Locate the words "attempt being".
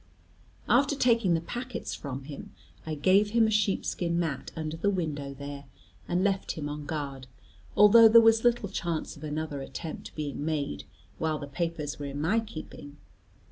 9.61-10.43